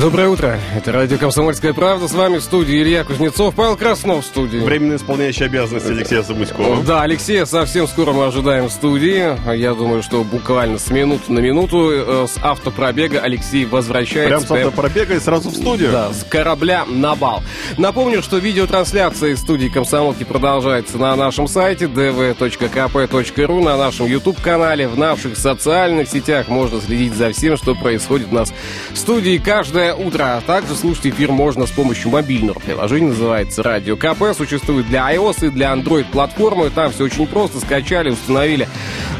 [0.00, 0.60] Доброе утро.
[0.76, 2.06] Это радио «Комсомольская правда».
[2.06, 4.58] С вами в студии Илья Кузнецов, Павел Краснов в студии.
[4.58, 6.84] Временно исполняющий обязанности Алексея Замыськова.
[6.84, 9.36] Да, Алексея совсем скоро мы ожидаем в студии.
[9.56, 14.46] Я думаю, что буквально с минуты на минуту э, с автопробега Алексей возвращается.
[14.46, 15.90] Прям с автопробега и сразу в студию?
[15.90, 17.42] Да, с корабля на бал.
[17.76, 24.96] Напомню, что видеотрансляция из студии «Комсомолки» продолжается на нашем сайте dv.kp.ru, на нашем YouTube-канале, в
[24.96, 26.46] наших социальных сетях.
[26.46, 28.52] Можно следить за всем, что происходит у нас
[28.92, 30.36] в студии каждое утро.
[30.36, 34.36] А также слушать эфир можно с помощью мобильного приложения, называется «Радио КП».
[34.36, 36.70] Существует для iOS и для Android платформы.
[36.70, 37.60] Там все очень просто.
[37.60, 38.68] Скачали, установили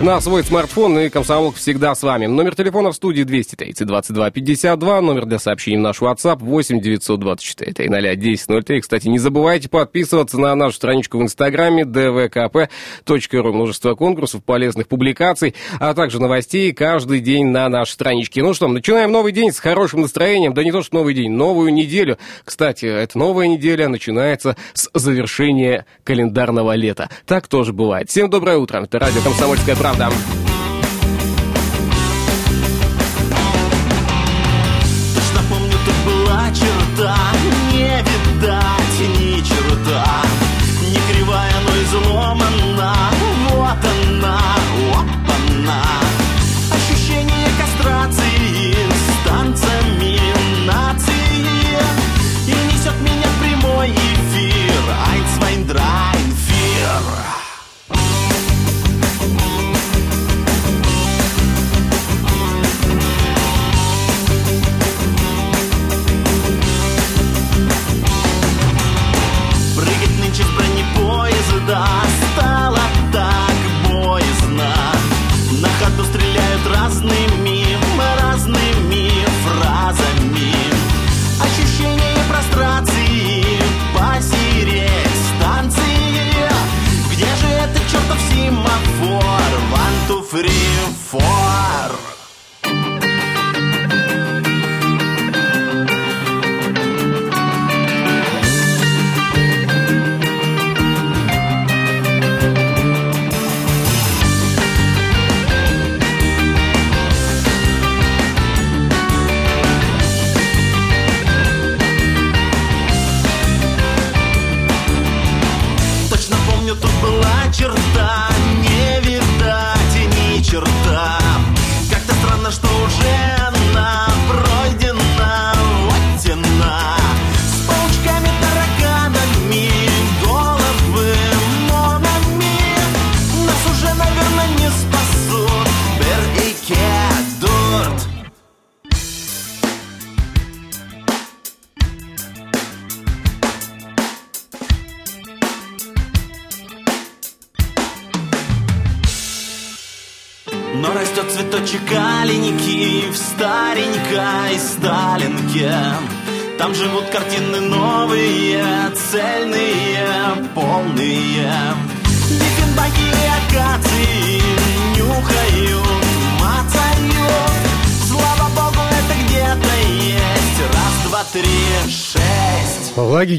[0.01, 2.27] на свой смартфон, и комсомолка всегда с вами.
[2.27, 7.73] Номер телефона в студии 230 22 52, номер для сообщений в наш WhatsApp 8 924
[7.73, 8.81] 300 1003.
[8.81, 13.53] Кстати, не забывайте подписываться на нашу страничку в Инстаграме dvkp.ru.
[13.53, 18.43] Множество конкурсов, полезных публикаций, а также новостей каждый день на нашей страничке.
[18.43, 20.55] Ну что, начинаем новый день с хорошим настроением.
[20.59, 22.19] Да не то, что новый день, новую неделю.
[22.45, 27.09] Кстати, эта новая неделя начинается с завершения календарного лета.
[27.27, 28.11] Так тоже бывает.
[28.11, 28.83] Всем доброе утро.
[28.83, 30.11] Это радио «Комсомольская правда».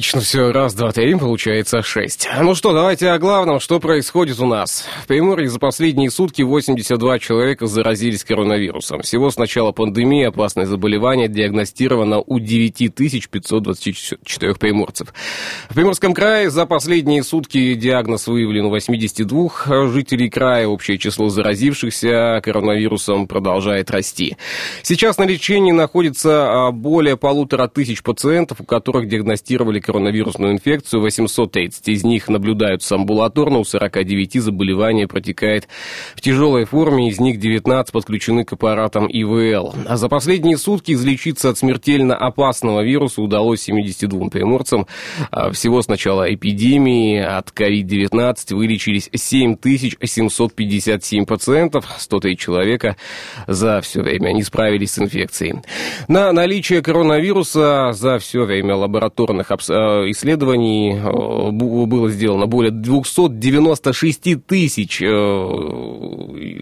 [0.10, 0.52] Логично все.
[0.52, 2.28] Раз, два, три, получается шесть.
[2.42, 4.88] Ну что, давайте о главном, что происходит у нас.
[5.04, 9.04] В Приморье за последние сутки 82 человека заразились коронавирусом.
[9.04, 15.14] Всего с начала пандемии опасное заболевание диагностировано у 9524 приморцев.
[15.70, 20.68] В Приморском крае за последние сутки диагноз выявлен у 82 жителей края.
[20.68, 24.38] Общее число заразившихся коронавирусом продолжает расти.
[24.82, 31.02] Сейчас на лечении находится а, более полутора тысяч пациентов, у которых диагностировали коронавирусную инфекцию.
[31.02, 35.68] 830 из них наблюдаются амбулаторно, у 49 заболевание протекает
[36.16, 39.74] в тяжелой форме, из них 19 подключены к аппаратам ИВЛ.
[39.88, 44.88] А за последние сутки излечиться от смертельно опасного вируса удалось 72 приморцам.
[45.32, 52.96] А Всего с начала эпидемии от COVID-19 вылечились 7757 пациентов, 103 человека
[53.48, 55.56] за все время не справились с инфекцией.
[56.08, 59.52] На наличие коронавируса за все время лабораторных лабораторных
[60.12, 61.00] исследований
[61.52, 65.00] было сделано более 296 тысяч,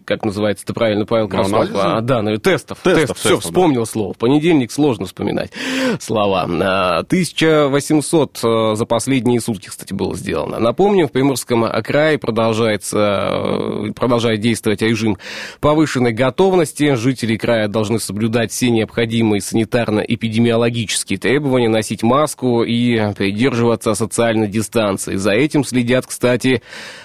[0.05, 1.69] как называется это правильно, Павел ну, Краснов?
[1.73, 2.79] А, да, ну, тестов.
[2.83, 3.85] Тестов, тест, все, вспомнил да.
[3.85, 4.13] слово.
[4.13, 5.51] В понедельник сложно вспоминать
[5.99, 6.43] слова.
[6.43, 10.59] 1800 за последние сутки, кстати, было сделано.
[10.59, 15.17] Напомню, в Приморском крае продолжается, продолжает действовать режим
[15.59, 16.95] повышенной готовности.
[16.95, 25.15] Жители края должны соблюдать все необходимые санитарно-эпидемиологические требования, носить маску и придерживаться социальной дистанции.
[25.15, 26.61] За этим следят, кстати,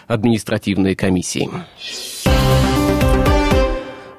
[0.06, 1.48] административные комиссии.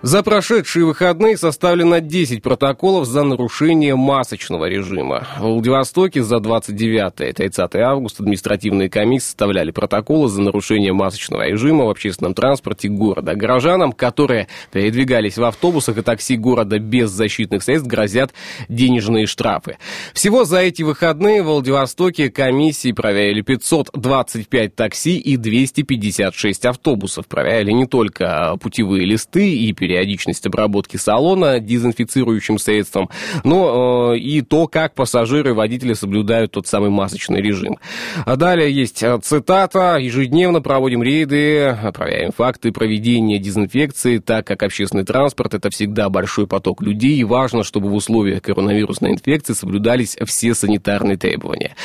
[0.04, 5.26] За прошедшие выходные составлено 10 протоколов за нарушение масочного режима.
[5.40, 12.34] В Владивостоке за 29-30 августа административные комиссии составляли протоколы за нарушение масочного режима в общественном
[12.34, 13.34] транспорте города.
[13.34, 18.34] Горожанам, которые передвигались в автобусах и такси города без защитных средств, грозят
[18.68, 19.78] денежные штрафы.
[20.14, 27.26] Всего за эти выходные в Владивостоке комиссии проверили 525 такси и 256 автобусов.
[27.28, 33.10] Проверяли не только путевые листы и перед периодичность обработки салона дезинфицирующим средством,
[33.44, 37.78] э, и то, как пассажиры и водители соблюдают тот самый масочный режим.
[38.26, 39.98] А далее есть э, цитата.
[39.98, 46.82] Ежедневно проводим рейды, проверяем факты проведения дезинфекции, так как общественный транспорт– это всегда большой поток
[46.82, 51.76] людей, и важно, чтобы в условиях коронавирусной инфекции соблюдались все санитарные требования.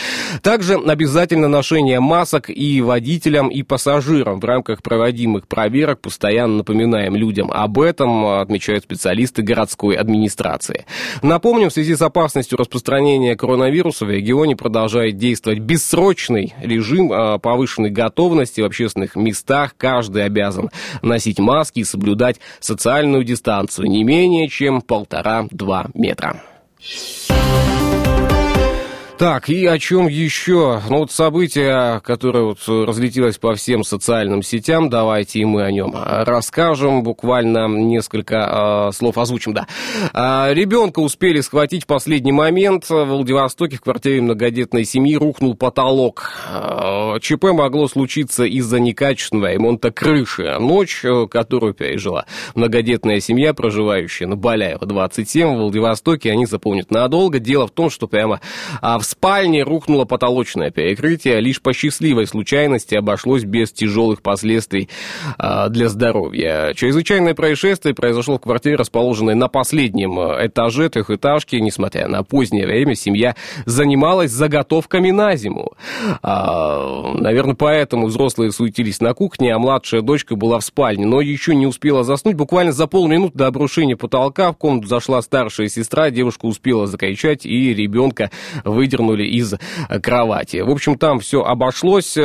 [0.43, 6.01] Также обязательно ношение масок и водителям, и пассажирам в рамках проводимых проверок.
[6.01, 10.87] Постоянно напоминаем людям об этом этом отмечают специалисты городской администрации.
[11.23, 17.91] Напомним, в связи с опасностью распространения коронавируса в регионе продолжает действовать бессрочный режим а, повышенной
[17.91, 19.75] готовности в общественных местах.
[19.77, 20.71] Каждый обязан
[21.03, 26.43] носить маски и соблюдать социальную дистанцию не менее чем полтора-два метра.
[29.19, 30.81] Так, и о чем еще?
[30.89, 35.93] Ну, вот событие, которое вот разлетелось по всем социальным сетям, давайте и мы о нем
[35.93, 39.67] расскажем, буквально несколько э, слов озвучим, да.
[40.15, 42.89] Э, ребенка успели схватить в последний момент.
[42.89, 46.31] В Владивостоке в квартире многодетной семьи рухнул потолок.
[46.49, 50.57] Э, ЧП могло случиться из-за некачественного ремонта крыши.
[50.61, 52.25] Ночь, которую пережила
[52.55, 57.41] многодетная семья, проживающая на Баляева 27 в Владивостоке, они запомнят надолго.
[57.41, 58.41] Дело в том, что прямо
[58.81, 61.41] в спальне рухнуло потолочное перекрытие.
[61.41, 64.89] Лишь по счастливой случайности обошлось без тяжелых последствий
[65.39, 66.73] а, для здоровья.
[66.75, 71.57] Чрезвычайное происшествие произошло в квартире, расположенной на последнем а, этаже трехэтажки.
[71.57, 73.35] Несмотря на позднее время, семья
[73.65, 75.73] занималась заготовками на зиму.
[76.23, 81.55] А, наверное, поэтому взрослые суетились на кухне, а младшая дочка была в спальне, но еще
[81.55, 82.37] не успела заснуть.
[82.37, 87.75] Буквально за полминуты до обрушения потолка в комнату зашла старшая сестра, девушка успела закричать, и
[87.75, 88.31] ребенка
[88.65, 89.55] выдернула выдернули из
[90.03, 90.59] кровати.
[90.59, 92.23] В общем, там все обошлось, э,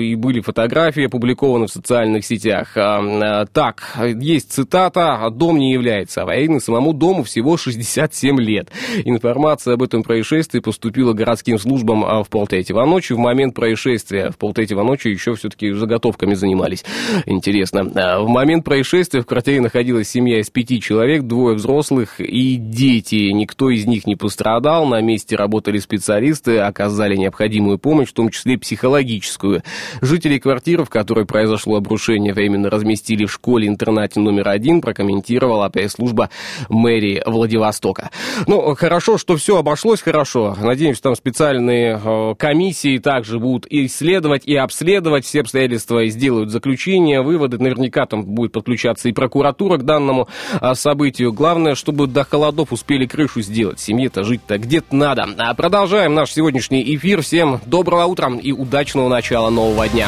[0.00, 2.76] и были фотографии опубликованы в социальных сетях.
[2.76, 8.70] Э, э, так, есть цитата, «Дом не является аварийным, самому дому всего 67 лет».
[9.04, 13.12] Информация об этом происшествии поступила городским службам в полтретьего ночи.
[13.12, 16.84] В момент происшествия в полтретьего ночи еще все-таки заготовками занимались.
[17.26, 17.84] Интересно.
[17.84, 23.30] В момент происшествия в квартире находилась семья из пяти человек, двое взрослых и дети.
[23.32, 24.86] Никто из них не пострадал.
[24.86, 29.62] На месте работали специалисты оказали необходимую помощь, в том числе психологическую.
[30.00, 36.30] Жители квартиры, в которой произошло обрушение, временно разместили в школе-интернате номер один, прокомментировала пресс-служба
[36.68, 38.10] мэрии Владивостока.
[38.46, 40.56] Ну, хорошо, что все обошлось хорошо.
[40.60, 47.22] Надеемся, там специальные э, комиссии также будут исследовать и обследовать все обстоятельства и сделают заключения,
[47.22, 47.58] выводы.
[47.58, 50.28] Наверняка там будет подключаться и прокуратура к данному
[50.60, 51.32] э, событию.
[51.32, 53.80] Главное, чтобы до холодов успели крышу сделать.
[53.80, 55.26] Семье-то жить-то где-то надо.
[55.38, 57.20] А Продолжаем наш сегодняшний эфир.
[57.20, 60.06] Всем доброго утра и удачного начала нового дня.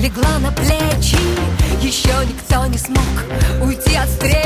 [0.00, 1.16] Легла на плечи.
[1.80, 2.98] Еще никто не смог
[3.62, 4.45] уйти от встречи,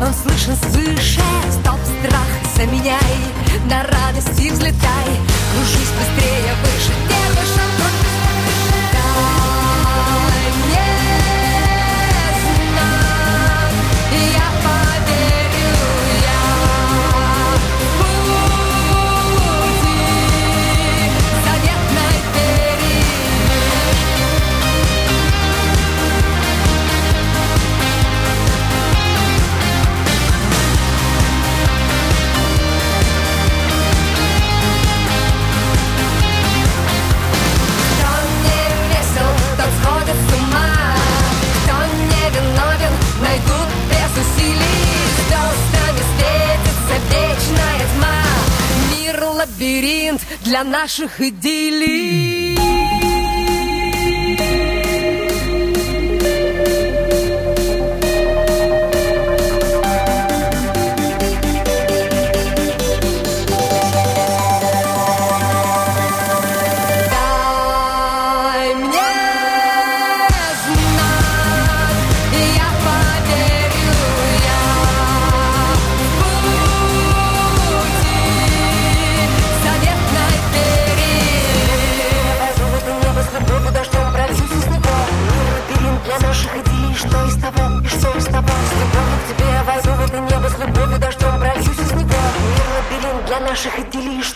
[0.00, 3.16] Он слышен свыше Стоп, страх, заменяй.
[3.68, 5.08] На радости взлетай.
[5.52, 7.57] Кружись быстрее, выше, не девушка
[50.48, 52.47] для наших идиллий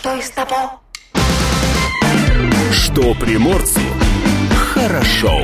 [0.03, 0.81] что из того
[2.73, 3.79] Что приморцу
[4.73, 5.43] хорошо.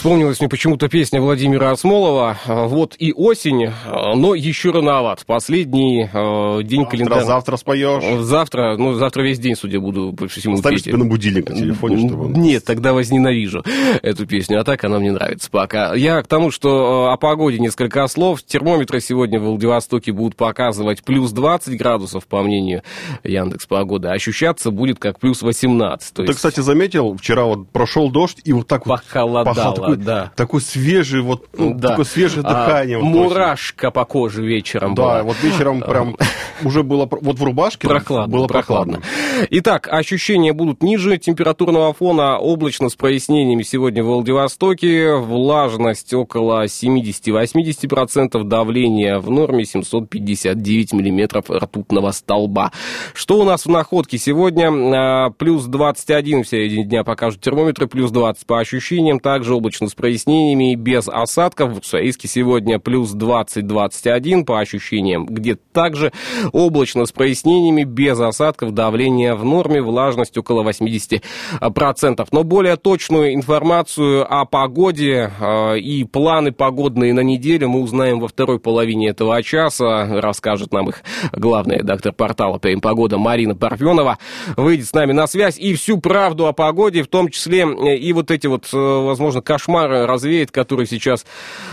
[0.00, 5.26] Вспомнилась мне почему-то песня Владимира Осмолова «Вот и осень, но еще рановат».
[5.26, 7.24] Последний э, день Завтра, календаря.
[7.24, 8.02] завтра споешь.
[8.24, 10.84] Завтра, ну, завтра весь день, судя буду по всему Ставишь петь.
[10.86, 12.30] себе на будильник на телефоне, чтобы.
[12.30, 13.62] Нет, тогда возненавижу
[14.00, 15.94] эту песню, а так она мне нравится пока.
[15.94, 18.42] Я к тому, что э, о погоде несколько слов.
[18.42, 22.84] Термометры сегодня в Владивостоке будут показывать плюс 20 градусов, по мнению
[23.22, 24.08] Яндекс Погоды.
[24.08, 26.14] Ощущаться будет как плюс 18.
[26.14, 29.89] То Ты, есть кстати, заметил, вчера вот прошел дождь, и вот так вот Похолодало.
[29.92, 30.32] Такой, да.
[30.36, 31.88] такой свежий, вот, ну, да.
[31.90, 32.98] такое свежее А, дыхание.
[32.98, 34.94] вот мурашка по коже вечером.
[34.94, 35.22] Да, была.
[35.22, 36.16] вот вечером прям
[36.62, 38.98] уже было, вот в рубашке Прохладно, было прохладно.
[39.00, 39.46] прохладно.
[39.50, 48.42] Итак, ощущения будут ниже температурного фона, облачно с прояснениями сегодня в Владивостоке, влажность около 70-80%,
[48.44, 52.72] давление в норме 759 миллиметров ртутного столба.
[53.14, 54.70] Что у нас в находке сегодня?
[54.70, 59.94] А, Плюс 21 в середине дня покажут термометры, плюс 20 по ощущениям, также облачно с
[59.94, 61.74] прояснениями и без осадков.
[61.74, 66.12] В Уссурийске сегодня плюс 20-21 по ощущениям, где-то также
[66.52, 72.28] облачно с прояснениями, без осадков, давление в норме, влажность около 80%.
[72.32, 78.28] Но более точную информацию о погоде э, и планы погодные на неделю мы узнаем во
[78.28, 80.20] второй половине этого часа.
[80.20, 84.18] Расскажет нам их главный редактор портала «Прим Погода» Марина Парфенова.
[84.56, 88.12] Выйдет с нами на связь и всю правду о погоде, в том числе э, и
[88.12, 91.24] вот эти вот, э, возможно, кошмары развеет, которые сейчас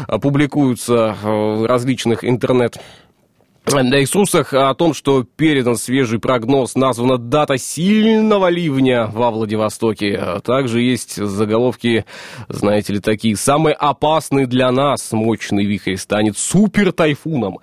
[0.08, 2.80] э, публикуются э, в различных интернет
[3.74, 10.16] на ресурсах о том, что передан свежий прогноз, названа дата сильного ливня во Владивостоке.
[10.16, 12.06] А Также есть заголовки,
[12.48, 13.36] знаете ли, такие.
[13.36, 17.60] Самый опасный для нас мощный вихрь станет супер тайфуном.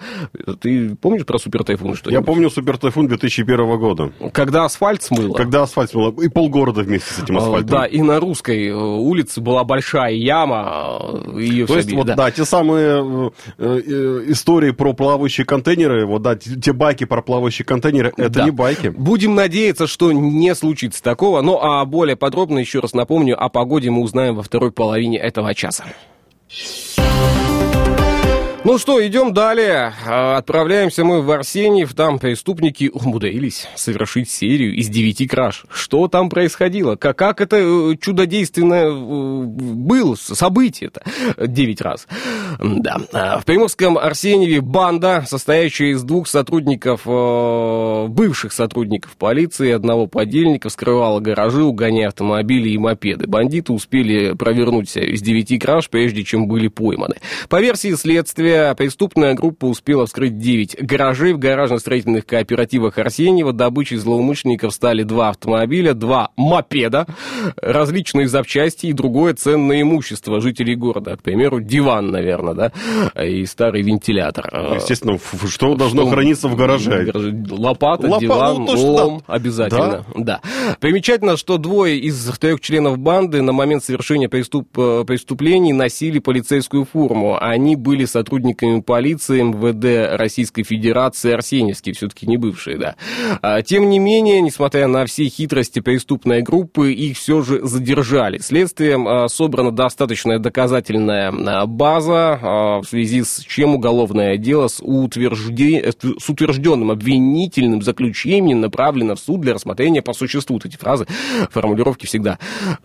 [0.61, 1.95] Ты помнишь про супер тайфун?
[1.95, 5.35] Что Я помню супер тайфун 2001 года, Когда асфальт смыло.
[5.35, 7.71] когда асфальт смыло, и полгорода вместе с этим А, асфальтом.
[7.71, 11.01] Да, и на русской э, улице была большая яма.
[11.39, 12.31] Ее То есть, вот, да.
[12.31, 17.65] те самые э, э, истории про плавающие контейнеры, вот, да, те те байки про плавающие
[17.65, 18.45] контейнеры, это Да.
[18.45, 18.89] не байки.
[18.89, 21.41] Будем надеяться, что не случится такого.
[21.43, 25.55] Ну, а более подробно, еще раз напомню, о погоде мы узнаем во второй половине этого
[25.55, 25.85] часа.
[28.65, 29.93] Ну что, идем далее.
[30.07, 31.93] А, Отправляемся мы в Арсеньев.
[31.93, 35.67] Там преступники умудрились совершить серию из девяти краж.
[35.71, 36.97] Что там происходило?
[36.97, 41.03] Как, как это э, чудодейственное э, было событие-то?
[41.47, 42.07] Девять раз.
[42.59, 43.03] Да.
[43.13, 50.71] А, В Приморском Арсеньеве банда, состоящая из двух сотрудников, э, бывших сотрудников полиции, одного подельника,
[50.71, 53.27] вскрывала гаражи, угоняя автомобили и мопеды.
[53.27, 57.17] Бандиты успели провернуть из девяти краж, прежде чем были пойманы.
[57.51, 63.53] По версии следствия, преступная группа успела вскрыть 9 гаражей в гаражно-строительных кооперативах Арсеньева.
[63.53, 67.07] Добычей злоумышленников стали два автомобиля, два мопеда,
[67.57, 71.17] различные запчасти и другое ценное имущество жителей города.
[71.17, 72.73] К примеру, диван, наверное, да,
[73.25, 74.47] и старый вентилятор.
[74.77, 77.11] Естественно, ф- ф- что должно Что храниться в гараже?
[77.51, 79.05] Лопата, Лопа- диван, ну, то, что да.
[79.05, 80.05] лом, обязательно.
[80.17, 80.41] Да.
[80.81, 84.69] Примечательно, что двое из трех членов банды на момент совершения преступ...
[84.73, 87.37] преступлений носили полицейскую форму.
[87.41, 88.44] Они были сотрудниками
[88.85, 92.97] полиции МВД Российской Федерации Арсеньевские, все-таки не бывшие, да.
[93.43, 98.39] А, Тем не менее, несмотря на все хитрости преступной группы, их все же задержали.
[98.39, 102.39] Следствием а, собрана достаточная доказательная а, база,
[102.83, 109.41] в связи с чем уголовное дело с, утвержде- с утвержденным обвинительным заключением направлено в суд
[109.41, 110.57] для рассмотрения по существу.
[110.57, 111.07] Вот эти фразы,
[111.51, 112.39] формулировки всегда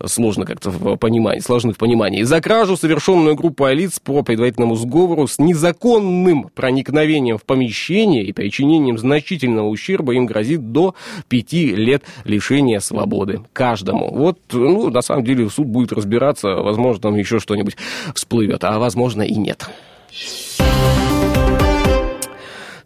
[0.06, 2.22] сложно как-то в понимании, сложны в понимании.
[2.22, 8.98] За кражу, совершенную группой лиц по предварительному сговору с незаконным проникновением в помещение и причинением
[8.98, 10.94] значительного ущерба им грозит до
[11.28, 14.14] пяти лет лишения свободы каждому.
[14.14, 17.76] Вот, ну, на самом деле, суд будет разбираться, возможно, там еще что-нибудь
[18.14, 19.68] всплывет, а возможно и нет.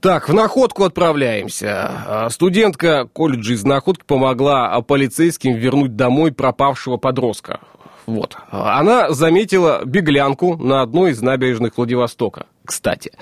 [0.01, 1.91] Так, в находку отправляемся.
[2.07, 7.61] А, Студентка колледжа из находки помогла а, полицейским вернуть домой пропавшего подростка.
[8.05, 8.37] Вот.
[8.51, 12.45] А, Она заметила беглянку на одной из набережных Владивостока.
[12.67, 13.13] Кстати,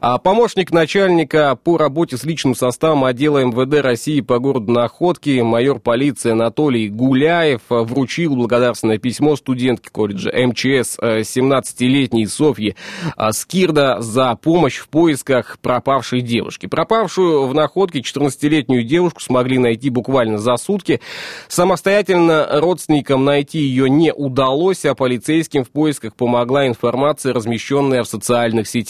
[0.00, 5.78] А помощник начальника по работе с личным составом отдела МВД России по городу Находки, майор
[5.78, 12.74] полиции Анатолий Гуляев а, вручил благодарственное письмо студентке колледжа МЧС а, 17-летней Софье
[13.16, 16.66] а, Скирда за помощь в поисках пропавшей девушки.
[16.66, 21.00] Пропавшую в Находке 14-летнюю девушку смогли найти буквально за сутки.
[21.46, 28.66] Самостоятельно родственникам найти ее не удалось, а полицейским в поисках помогла информация, размещенная в социальных
[28.66, 28.87] сетях.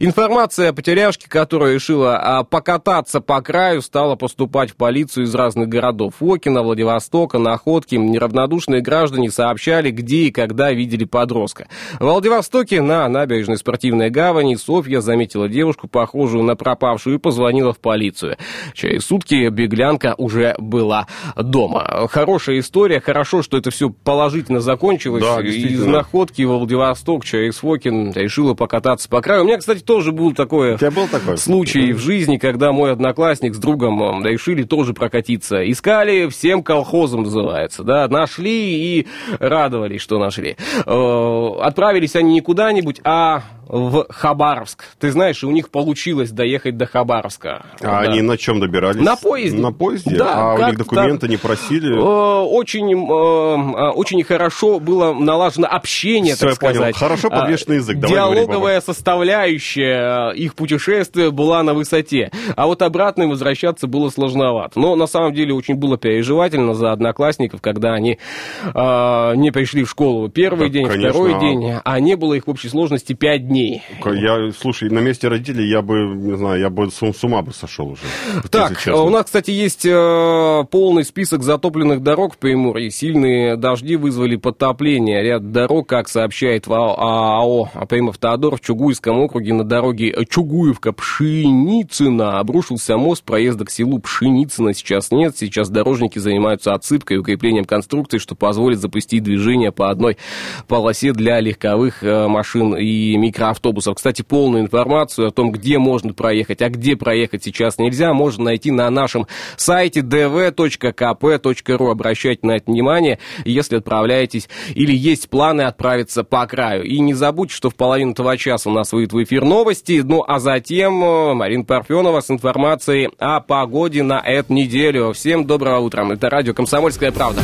[0.00, 5.68] Информация о потеряшке, которая решила а, покататься по краю, стала поступать в полицию из разных
[5.68, 6.14] городов.
[6.18, 7.94] Фокина, Владивостока, Находки.
[7.96, 11.68] Неравнодушные граждане сообщали, где и когда видели подростка.
[11.98, 17.78] В Владивостоке на набережной спортивной гавани Софья заметила девушку, похожую на пропавшую, и позвонила в
[17.78, 18.36] полицию.
[18.74, 21.06] Через сутки беглянка уже была
[21.36, 22.08] дома.
[22.10, 23.00] Хорошая история.
[23.00, 25.22] Хорошо, что это все положительно закончилось.
[25.22, 25.84] Да, из.
[25.84, 29.42] Находки во Владивосток через Фокин решила покататься по краю.
[29.42, 31.36] У меня, кстати, тоже был такое У тебя был такой?
[31.38, 35.68] случай в жизни, когда мой одноклассник с другом решили тоже прокатиться.
[35.70, 39.06] Искали всем колхозом, называется, да, нашли и
[39.38, 40.56] радовались, что нашли.
[40.86, 44.84] Э, Отправились они не куда-нибудь, а в Хабаровск.
[44.98, 47.66] Ты знаешь, у них получилось доехать до Хабаровска.
[47.80, 47.98] А Да.
[48.00, 49.00] они на чем добирались?
[49.00, 49.58] На поезде.
[49.60, 50.16] На поезде?
[50.16, 51.94] Да, а у них документы не просили?
[51.94, 56.74] Э, Очень, э, э, очень хорошо было налажено общение, Всё, так я понял.
[56.76, 56.96] сказать.
[56.96, 57.98] Хорошо А, подвешенный язык.
[57.98, 62.30] Давай говори, Диалоговая составляющая их путешествия была на высоте.
[62.56, 64.78] А вот обратно им возвращаться было сложновато.
[64.80, 68.18] Но на самом деле очень было переживательно за одноклассников, когда они
[68.64, 71.10] не пришли в школу первый Да, день, конечно.
[71.10, 73.57] второй день, а не было их в общей сложности пять дней.
[74.04, 77.52] Я, слушай, на месте родителей я бы, не знаю, я бы с, с ума бы
[77.52, 78.02] сошел уже.
[78.50, 79.02] Так, честно.
[79.02, 82.90] у нас, кстати, есть э, полный список затопленных дорог в Приморье.
[82.90, 85.22] Сильные дожди вызвали подтопление.
[85.22, 92.96] Ряд дорог, как сообщает ВАО АО Примов Теодор, в Чугуйском округе на дороге Чугуевка-Пшеницына обрушился
[92.96, 94.74] мост проезда к селу Пшеницына.
[94.74, 95.36] Сейчас нет.
[95.36, 100.18] Сейчас дорожники занимаются отсыпкой и укреплением конструкции, что позволит запустить движение по одной
[100.66, 103.16] полосе для легковых э, машин и
[103.48, 103.96] микроавтобусов.
[103.96, 108.70] Кстати, полную информацию о том, где можно проехать, а где проехать сейчас нельзя, можно найти
[108.70, 111.90] на нашем сайте dv.kp.ru.
[111.90, 116.84] Обращайте на это внимание, если отправляетесь или есть планы отправиться по краю.
[116.84, 120.24] И не забудьте, что в половину этого часа у нас выйдут в эфир новости, ну
[120.26, 125.12] а затем э, Марина Парфенова с информацией о погоде на эту неделю.
[125.12, 126.06] Всем доброго утра.
[126.08, 127.42] Это радио «Комсомольская правда».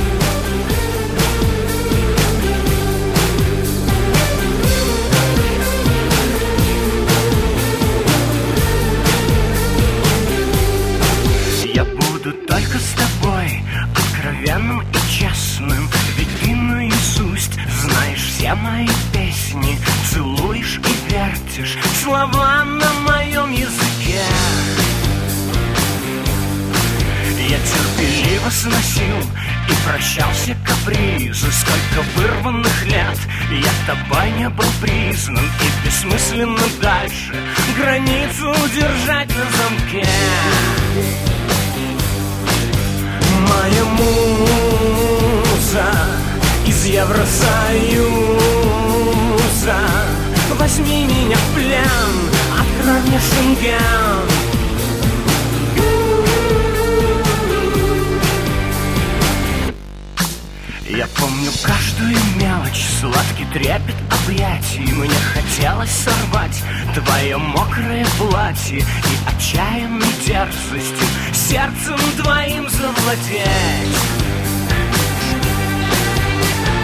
[29.99, 33.19] Все капризы Сколько вырванных лет.
[33.51, 37.35] Я тобой не был признан И бессмысленно дальше
[37.77, 40.07] границу удержать на замке.
[43.49, 45.05] Моя муза
[46.67, 47.39] из Евросоюза.
[50.59, 54.34] Возьми меня в плен, открой мне шенген
[60.88, 64.92] Я помню каждую мелочь, сладкий трепет объятий.
[64.92, 66.62] Мне хотелось сорвать
[66.94, 68.85] твое мокрое платье И
[69.27, 73.97] отчаянной дерзостью сердцем твоим завладеть.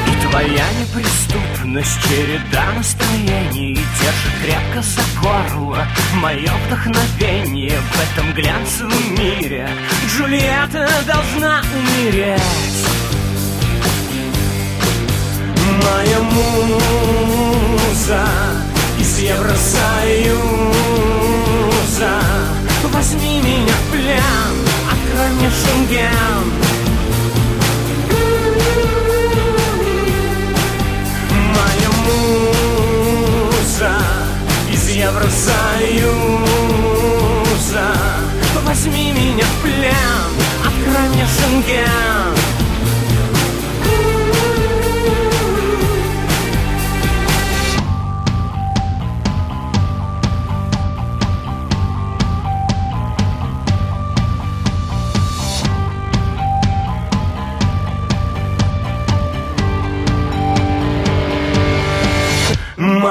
[0.06, 9.68] И твоя неприступность, череда настроений Держит крепко за горло мое вдохновение В этом глянцевом мире.
[10.08, 12.99] Джульетта должна умереть
[15.90, 18.22] Моя муза
[18.98, 20.34] из Евросоюза.
[22.92, 24.54] Возьми меня в плен,
[24.88, 26.52] открой мне шенген.
[31.56, 33.92] Моя муза
[34.72, 37.88] из Евросоюза.
[38.64, 40.30] Возьми меня в плен,
[40.64, 42.39] открой мне шенген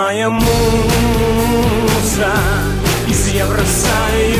[0.10, 0.50] Моя муза
[3.08, 4.39] из Евросоюза.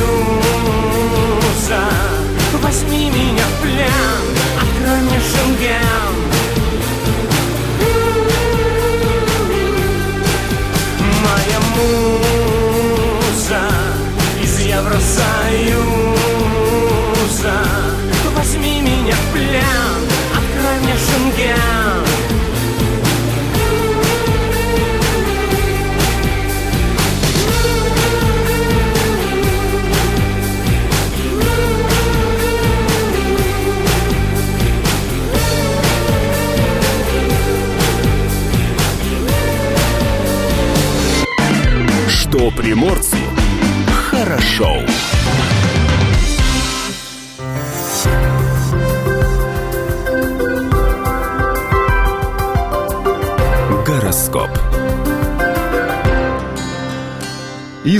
[2.64, 4.24] Возьми меня в плен,
[4.60, 5.99] открой мне шенген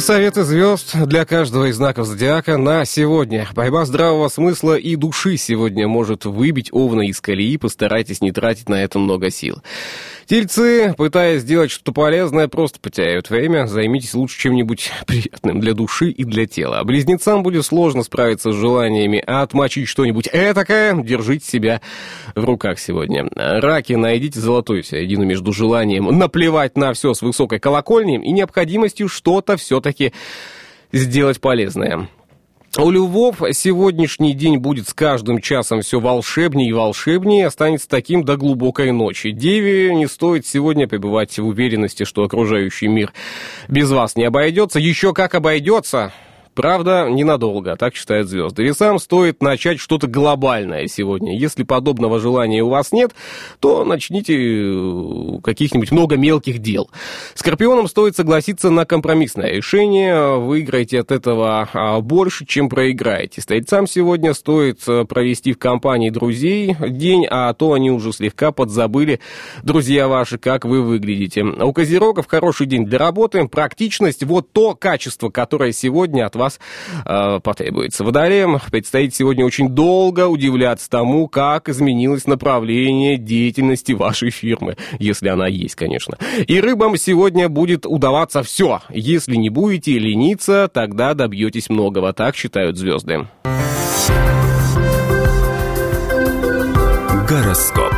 [0.10, 3.48] советы звезд для каждого из знаков зодиака на сегодня.
[3.54, 8.84] Борьба здравого смысла и души сегодня может выбить овна из колеи, постарайтесь не тратить на
[8.84, 9.62] это много сил.
[10.30, 13.66] Тельцы, пытаясь сделать что-то полезное, просто потеряют время.
[13.66, 16.78] Займитесь лучше чем-нибудь приятным для души и для тела.
[16.78, 21.82] А близнецам будет сложно справиться с желаниями, а отмочить что-нибудь этакое держите себя
[22.36, 23.28] в руках сегодня.
[23.36, 29.58] Раки, найдите золотую середину между желанием наплевать на все с высокой колокольни и необходимостью что-то
[29.58, 30.14] все-таки
[30.92, 32.08] сделать полезное.
[32.78, 38.38] У львов сегодняшний день будет с каждым часом все волшебнее и волшебнее, останется таким до
[38.38, 39.32] глубокой ночи.
[39.32, 43.12] Деве не стоит сегодня пребывать в уверенности, что окружающий мир
[43.68, 44.80] без вас не обойдется.
[44.80, 46.14] Еще как обойдется!
[46.60, 48.64] Правда, ненадолго, так считают звезды.
[48.64, 51.40] Весам стоит начать что-то глобальное сегодня.
[51.40, 53.14] Если подобного желания у вас нет,
[53.62, 56.90] то начните э, каких-нибудь много мелких дел.
[57.34, 60.38] Скорпионам стоит согласиться на компромиссное решение.
[60.38, 63.40] Выиграете от этого а, больше, чем проиграете.
[63.40, 69.22] Стрельцам сегодня стоит э, провести в компании друзей день, а то они уже слегка подзабыли,
[69.64, 71.42] друзья ваши, как вы выглядите.
[71.42, 73.48] У козерогов хороший день для работы.
[73.48, 76.49] Практичность– вот то качество, которое сегодня от вас
[77.06, 78.04] э, потребуется.
[78.04, 85.48] Водолеям предстоит сегодня очень долго удивляться тому, как изменилось направление деятельности вашей фирмы, если она
[85.48, 86.18] есть, конечно.
[86.48, 88.82] И рыбам сегодня будет удаваться все.
[88.90, 93.28] Если не будете лениться, тогда добьетесь многого, так считают звезды.
[97.30, 97.94] Гороскоп.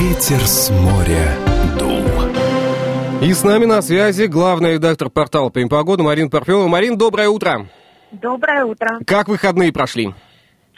[0.00, 1.51] Ветер с моря.
[3.22, 6.66] И с нами на связи главный редактор портала «Погода» Марин Парфенова.
[6.66, 7.68] Марин, доброе утро.
[8.10, 8.98] Доброе утро.
[9.06, 10.12] Как выходные прошли?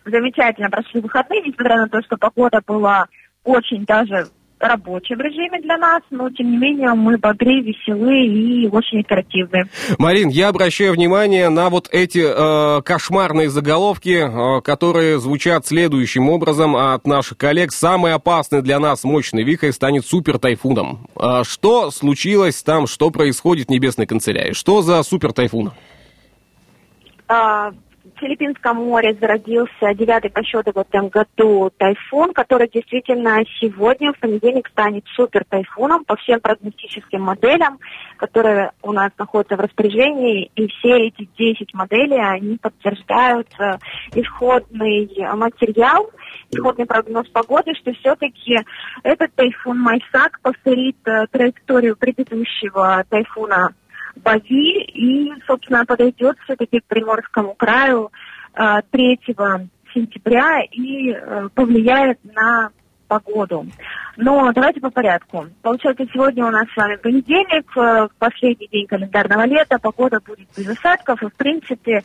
[0.05, 3.07] Замечательно прошли выходные, несмотря на то, что погода была
[3.45, 4.29] очень даже
[4.65, 9.69] рабочем режиме для нас, но тем не менее мы бодры, веселы и очень оперативны.
[9.99, 16.77] Марин, я обращаю внимание на вот эти э, кошмарные заголовки, э, которые звучат следующим образом
[16.77, 17.73] от наших коллег.
[17.73, 21.07] Самый опасный для нас мощный вихрь станет супер тайфуном.
[21.17, 24.53] Э, что случилось там, что происходит в Небесной канцелярии?
[24.53, 25.73] Что за супер тайфун?
[27.29, 27.73] А,
[28.25, 34.67] Филиппинском море зародился девятый по счету в этом году тайфун, который действительно сегодня, в понедельник,
[34.69, 37.79] станет супер тайфуном по всем прогностическим моделям,
[38.17, 40.51] которые у нас находятся в распоряжении.
[40.57, 43.77] И все эти 10 моделей, они подтверждают э,
[44.15, 46.11] исходный материал,
[46.51, 48.57] исходный прогноз погоды, что все-таки
[49.03, 53.75] этот тайфун Майсак повторит э, траекторию предыдущего тайфуна
[54.17, 58.11] Бази и, собственно, подойдет все-таки к Приморскому краю
[58.55, 62.71] 3 э, сентября и э, повлияет на
[63.09, 63.67] погоду.
[64.17, 65.47] Но давайте по порядку.
[65.63, 70.69] Получается, сегодня у нас с вами понедельник, э, последний день календарного лета, погода будет без
[70.69, 72.03] осадков, и, в принципе,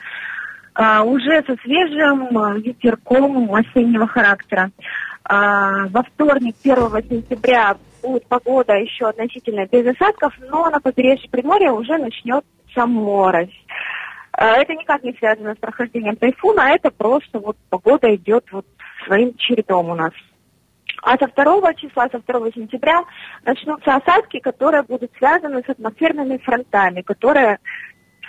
[1.04, 4.72] уже со свежим ветерком осеннего характера.
[5.26, 6.76] Во вторник, 1
[7.10, 13.54] сентября, будет погода еще относительно без осадков, но на побережье Приморья уже начнется морось.
[14.32, 18.66] А, это никак не связано с прохождением тайфуна, а это просто вот погода идет вот
[19.06, 20.14] своим чередом у нас.
[21.02, 23.04] А со 2 числа, со 2 сентября
[23.46, 27.60] начнутся осадки, которые будут связаны с атмосферными фронтами, которые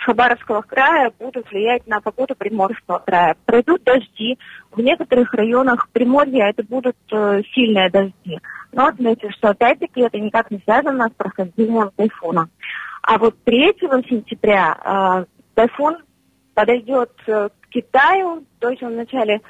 [0.01, 3.35] Хабаровского края будут влиять на погоду Приморского края.
[3.45, 4.37] Пройдут дожди.
[4.71, 8.39] В некоторых районах Приморья это будут э, сильные дожди.
[8.71, 12.49] Но отмечу, что опять-таки это никак не связано с прохождением тайфуна.
[13.03, 13.75] А вот 3
[14.09, 15.97] сентября э, тайфун
[16.55, 19.41] подойдет э, к Китаю, то есть он вначале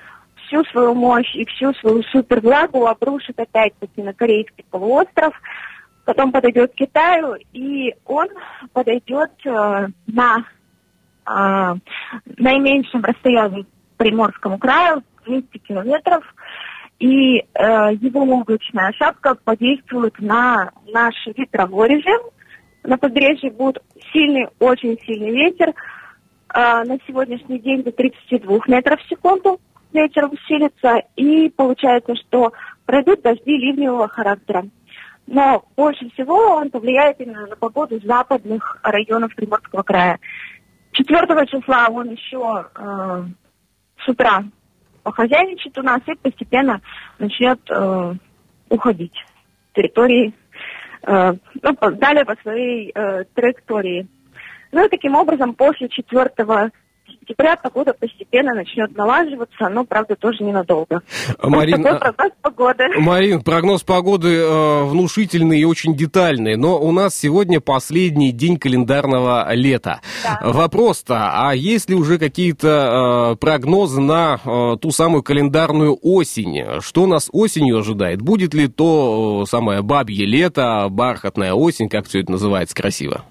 [0.47, 5.33] всю свою мощь и всю свою супервлагу обрушит опять-таки на Корейский полуостров,
[6.05, 8.27] потом подойдет к Китаю, и он
[8.73, 10.45] подойдет э, на
[11.25, 11.75] э,
[12.37, 13.65] наименьшем расстоянии
[13.97, 16.23] Приморскому краю, 200 километров,
[16.99, 17.43] и э,
[17.99, 22.21] его облачная шапка подействует на наш ветровой режим.
[22.83, 25.69] На побережье будет сильный, очень сильный ветер.
[26.53, 29.59] Э, на сегодняшний день до 32 метров в секунду
[29.93, 32.53] ветер усилится, и получается, что
[32.85, 34.65] пройдут дожди ливневого характера
[35.27, 40.19] но больше всего он повлияет именно на погоду западных районов Приморского края.
[40.93, 43.23] 4 числа он еще э,
[44.03, 44.43] с утра
[45.03, 46.81] похозяйничает у нас и постепенно
[47.17, 48.13] начнет э,
[48.69, 49.13] уходить
[49.73, 50.33] территории,
[51.03, 54.07] э, ну, далее по своей э, траектории.
[54.71, 56.29] Ну и таким образом после 4
[57.19, 61.01] сентября погода постепенно начнет налаживаться, но, правда, тоже ненадолго.
[61.41, 62.83] Марин, вот прогноз погоды.
[62.97, 69.53] Марин, прогноз погоды э, внушительный и очень детальный, но у нас сегодня последний день календарного
[69.53, 70.01] лета.
[70.23, 70.39] Да.
[70.43, 76.81] Вопрос-то, а есть ли уже какие-то э, прогнозы на э, ту самую календарную осень?
[76.81, 78.21] Что нас осенью ожидает?
[78.21, 83.23] Будет ли то э, самое бабье лето, бархатная осень, как все это называется красиво?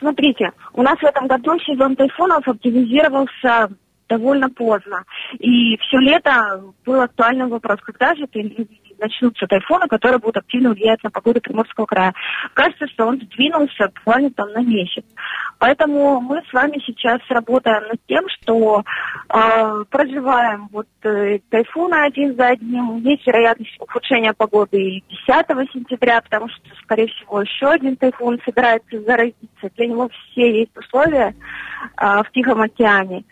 [0.00, 3.68] Смотрите, у нас в этом году сезон тайфунов оптимизировался
[4.08, 5.04] довольно поздно.
[5.38, 8.26] И все лето был актуальный вопрос, когда же
[9.00, 12.14] начнутся тайфуны, которые будут активно влиять на погоду Приморского края.
[12.54, 15.04] Кажется, что он сдвинулся буквально там на месяц.
[15.58, 18.82] Поэтому мы с вами сейчас работаем над тем, что
[19.28, 22.98] э, проживаем вот э, тайфуны один за одним.
[22.98, 29.00] Есть вероятность ухудшения погоды и 10 сентября, потому что, скорее всего, еще один тайфун собирается
[29.02, 29.70] заразиться.
[29.76, 31.34] Для него все есть условия
[31.96, 33.24] э, в Тихом океане.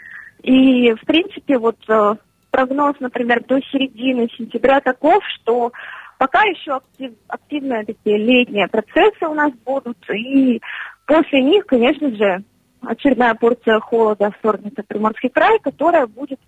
[0.43, 2.15] И, в принципе, вот э,
[2.59, 5.73] прогноз, например, до середины сентября таков, что
[6.19, 10.61] пока еще актив, активные такие летние процессы у нас будут, и
[11.07, 12.43] после них, конечно же,
[12.83, 16.41] очередная порция холода вторгнется в Приморский край, которая будет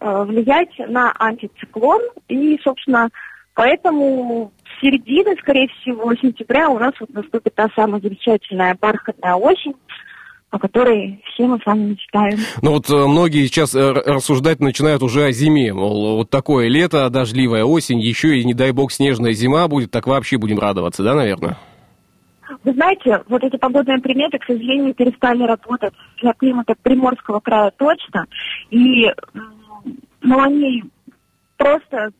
[0.00, 3.10] э, влиять на антициклон, и, собственно,
[3.52, 9.74] поэтому середины, скорее всего, сентября у нас вот наступит та самая замечательная бархатная осень,
[10.52, 12.38] о которой все мы с вами мечтаем.
[12.60, 17.08] Ну вот э, многие сейчас э, рассуждать начинают уже о зиме, мол, вот такое лето,
[17.08, 21.14] дождливая осень, еще и, не дай бог, снежная зима будет, так вообще будем радоваться, да,
[21.14, 21.56] наверное?
[22.64, 28.26] Вы знаете, вот эти погодные приметы, к сожалению, перестали работать для климата Приморского края точно,
[28.70, 29.06] и
[30.20, 30.84] ну, они
[31.56, 32.10] просто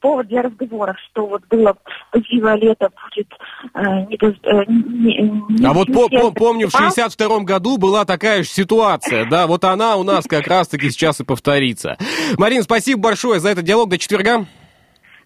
[0.00, 1.76] повод для разговоров, что вот было
[2.10, 3.28] красивое лето, будет
[3.74, 8.42] э, не, э, не, не, А вот по, по, помню, в 62-м году была такая
[8.42, 11.96] же ситуация, да, вот она у нас как раз-таки сейчас и повторится.
[12.36, 14.46] Марин, спасибо большое за этот диалог, до четверга.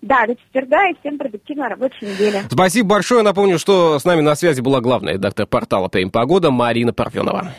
[0.02, 2.42] Да, до четверга и всем продуктивной рабочей недели.
[2.50, 3.22] Спасибо большое.
[3.22, 7.52] Напомню, что с нами на связи была главная редактор портала «Прим Погода» Марина Парфенова.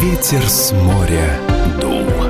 [0.00, 1.38] Ветер с моря
[1.80, 2.29] дул.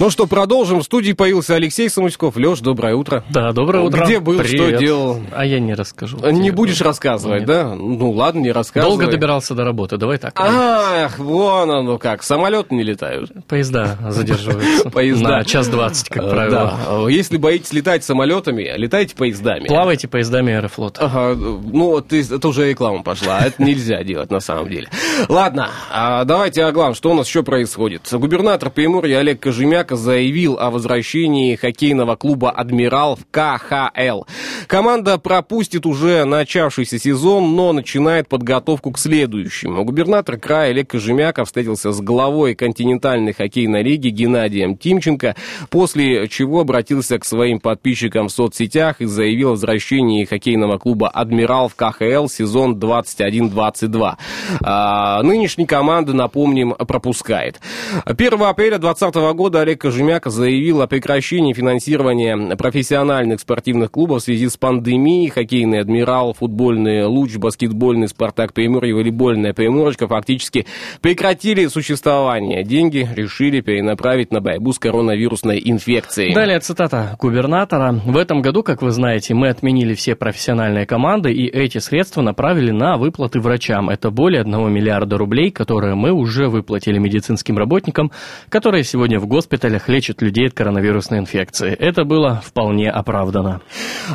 [0.00, 0.80] Ну что, продолжим.
[0.80, 2.34] В студии появился Алексей Самуськов.
[2.36, 3.22] Леш, доброе утро.
[3.28, 4.02] Да, доброе утро.
[4.06, 4.80] Где был, что Привет.
[4.80, 5.20] делал?
[5.30, 6.16] А я не расскажу.
[6.30, 7.46] Не будешь рассказывать, Нет.
[7.46, 7.74] да?
[7.74, 8.92] Ну ладно, не рассказывай.
[8.96, 10.32] Долго добирался до работы, давай так.
[10.40, 12.22] Ах, вон оно как.
[12.22, 13.30] Самолеты не летают.
[13.46, 14.88] Поезда задерживаются.
[14.90, 15.28] Поезда.
[15.28, 16.72] На час двадцать, как Э, правило.
[16.88, 17.10] Да.
[17.10, 19.66] Если боитесь летать самолетами, летайте поездами.
[19.68, 21.04] Плавайте поездами Аэрофлота.
[21.04, 24.88] Ага, ну, вот ты- это уже реклама пошла, а это нельзя делать на самом деле.
[25.28, 28.08] Ладно, а давайте о главном, что у нас еще происходит.
[28.10, 29.40] Губернатор Приморья Олег
[29.90, 34.24] Кожемяка заявил о возвращении хоккейного клуба «Адмирал» в КХЛ.
[34.66, 39.84] Команда пропустит уже начавшийся сезон, но начинает подготовку к следующему.
[39.84, 45.34] Губернатор края Олег Кожемяка встретился с главой континентальной хоккейной лиги Геннадием Тимченко,
[45.68, 51.68] после чего обратился к своим подписчикам в соцсетях и заявил о возвращении хоккейного клуба «Адмирал»
[51.68, 54.14] в КХЛ сезон 21-22.
[54.62, 57.60] А, нынешней команды, напомним, пропускает.
[58.04, 64.48] 1 апреля 2020 года Олег Кожемяка заявил о прекращении финансирования профессиональных спортивных клубов в связи
[64.48, 65.30] с пандемией.
[65.30, 70.66] Хоккейный «Адмирал», футбольный «Луч», баскетбольный «Спартак Приморье», волейбольная «Приморочка» фактически
[71.00, 72.62] прекратили существование.
[72.62, 76.34] Деньги решили перенаправить на борьбу с коронавирусной инфекцией.
[76.34, 77.92] Далее цитата губернатора.
[78.04, 82.70] В этом году, как вы знаете, мы отменили все профессиональные команды и эти средства направили
[82.70, 83.88] на выплаты врачам.
[83.88, 88.10] Это более 1 миллиарда рублей, которые мы уже выплатили медицинским работникам,
[88.50, 89.26] которые сегодня в
[89.70, 91.72] госпиталях лечат людей от коронавирусной инфекции.
[91.72, 93.60] Это было вполне оправдано.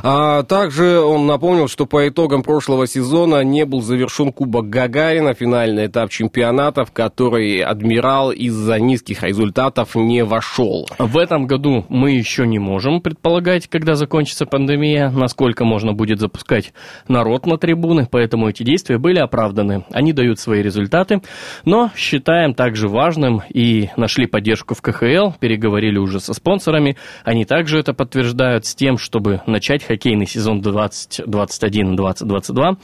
[0.04, 5.88] А также он напомнил, что по итогам прошлого сезона не был завершен Кубок Гагарина, финальный
[5.88, 10.88] этап чемпионата, в который «Адмирал» из-за низких результатов не вошел.
[11.00, 16.74] В этом году мы еще не можем предполагать, когда закончится пандемия, насколько можно будет запускать
[17.08, 19.86] народ на трибуны, поэтому эти действия были оправданы.
[19.92, 21.22] Они дают свои результаты,
[21.64, 26.98] но считаем также важным и нашли поддержку в КХЛ, переговорили уже со спонсорами.
[27.24, 32.78] Они также это подтверждают с тем, чтобы начать хоккейный сезон 2021-2022 по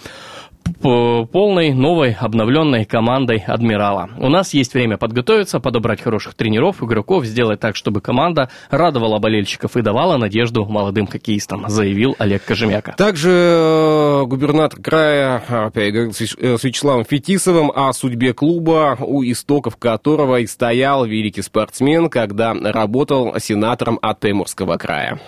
[0.81, 4.09] полной новой обновленной командой «Адмирала».
[4.17, 9.77] У нас есть время подготовиться, подобрать хороших тренеров, игроков, сделать так, чтобы команда радовала болельщиков
[9.77, 12.93] и давала надежду молодым хоккеистам, заявил Олег Кожемяка.
[12.97, 19.77] Также э, губернатор края опять говорил э, с Вячеславом Фетисовым о судьбе клуба, у истоков
[19.77, 25.19] которого и стоял великий спортсмен, когда работал сенатором от Темурского края.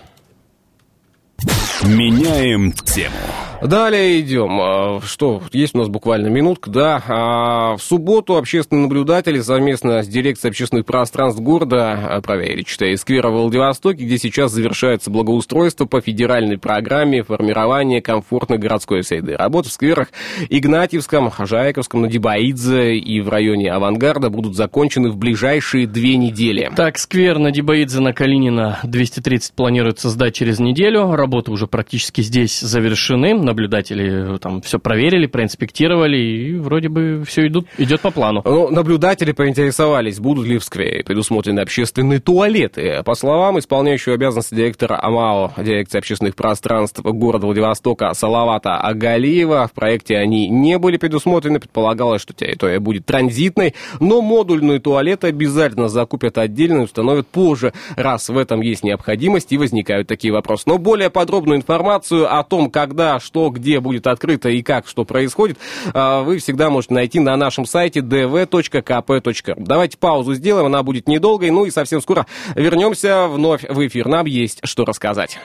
[1.84, 3.16] Меняем тему.
[3.64, 4.60] Далее идем.
[4.60, 7.02] А, Что, есть у нас буквально минутка, да.
[7.08, 13.30] А, В субботу общественные наблюдатели совместно с дирекцией общественных пространств города а, проверили, читая, сквера
[13.30, 19.38] в Владивостоке, где сейчас завершается благоустройство по федеральной программе формирования комфортной городской среды.
[19.38, 20.10] Работы в скверах
[20.50, 26.70] Игнатьевском, Жайковском, Надибаидзе и в районе Авангарда будут закончены в ближайшие две недели.
[26.76, 31.16] Так, сквер на Дибаидзе на Калинина 230 планируется сдать через неделю.
[31.34, 33.34] Работы уже практически здесь завершены.
[33.34, 38.44] Наблюдатели э, там все проверили, проинспектировали, и вроде бы все идут, идет по плану.
[38.46, 43.02] Ну, наблюдатели поинтересовались, будут ли в сквере предусмотрены общественные туалеты.
[43.04, 50.18] По словам исполняющего обязанности директора АМАО, дирекции общественных пространств города Владивостока Салавата Агалиева, в проекте
[50.18, 51.60] они не были предусмотрены.
[51.60, 58.30] Предполагалось, что территория будет транзитной, но модульные туалеты обязательно закупят отдельно и установят позже, раз
[58.30, 60.66] в этом есть необходимость и возникают такие вопросы.
[60.68, 65.58] Но более подробную информацию о том, когда, что, где будет открыто и как, что происходит,
[65.94, 69.54] а, вы всегда можете найти на нашем сайте dv.kp.ru.
[69.56, 74.10] Давайте паузу сделаем, она будет недолгой, ну и совсем скоро вернемся вновь в эфир.
[74.10, 75.40] Нам есть что рассказать.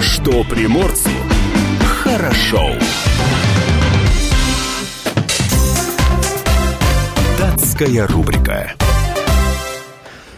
[0.00, 1.10] Что приморцу
[1.80, 2.70] хорошо.
[7.40, 8.74] Датская рубрика.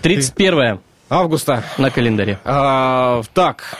[0.00, 1.62] 31 Августа.
[1.77, 2.38] на календаре.
[2.44, 3.77] А, так,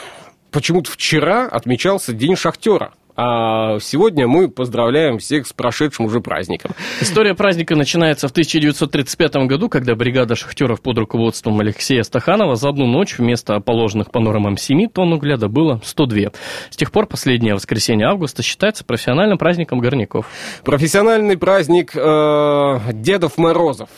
[0.55, 2.93] почему-то вчера отмечался День шахтера.
[3.17, 6.71] А сегодня мы поздравляем всех с прошедшим уже праздником.
[7.01, 12.87] История праздника начинается в 1935 году, когда бригада шахтеров под руководством Алексея Стаханова за одну
[12.87, 16.31] ночь вместо положенных по нормам 7 тонн угля добыло 102.
[16.69, 20.25] С тех пор последнее воскресенье августа считается профессиональным праздником горняков.
[20.63, 23.89] Профессиональный праздник э, Дедов Морозов.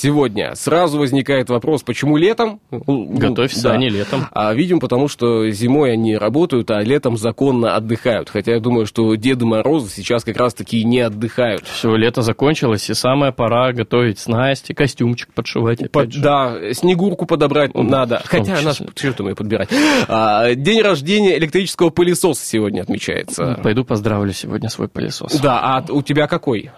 [0.00, 2.60] Сегодня сразу возникает вопрос, почему летом?
[2.70, 3.72] Ну, Готовься, да.
[3.72, 4.26] а не летом.
[4.32, 8.30] А видим, потому что зимой они работают, а летом законно отдыхают.
[8.30, 11.64] Хотя я думаю, что Деды Морозы сейчас как раз-таки не отдыхают.
[11.66, 16.22] Все, лето закончилось, и самая пора готовить снасти, костюмчик подшивать опять Под- же.
[16.22, 18.22] да, снегурку подобрать Ну, надо.
[18.24, 18.88] Хотя нас, числе.
[18.96, 19.68] что там ее подбирать?
[20.08, 23.60] А, день рождения электрического пылесоса сегодня отмечается.
[23.62, 25.38] Пойду поздравлю сегодня свой пылесос.
[25.40, 26.70] Да, а у тебя какой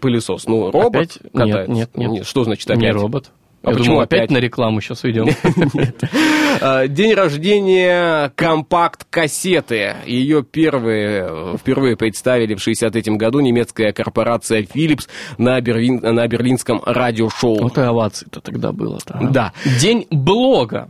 [0.00, 0.46] пылесос?
[0.46, 1.18] Ну, робот Опять?
[1.22, 1.72] Нет, катается?
[1.72, 2.26] нет, нет.
[2.26, 2.94] Что значит Не опять?
[2.94, 3.30] робот.
[3.62, 4.30] А Я почему думал, опять опять?
[4.30, 5.26] на рекламу сейчас уйдем.
[6.60, 9.96] А, День рождения компакт-кассеты.
[10.06, 15.06] Ее первые, впервые представили в 63 году немецкая корпорация Philips
[15.36, 17.60] на, Берлин- на берлинском радиошоу.
[17.62, 19.18] Вот и оваций-то тогда было-то.
[19.20, 19.24] а.
[19.28, 19.52] Да.
[19.80, 20.88] День блога.